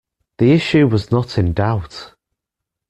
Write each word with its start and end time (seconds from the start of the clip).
The 0.39 0.53
issue 0.53 0.87
was 0.87 1.11
not 1.11 1.37
in 1.37 1.53
doubt. 1.53 2.15